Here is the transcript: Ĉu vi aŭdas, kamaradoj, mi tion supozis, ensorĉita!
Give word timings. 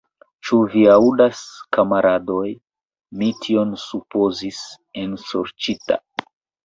Ĉu 0.47 0.57
vi 0.75 0.79
aŭdas, 0.93 1.41
kamaradoj, 1.77 2.47
mi 3.21 3.29
tion 3.45 3.75
supozis, 3.85 4.67
ensorĉita! 5.07 6.01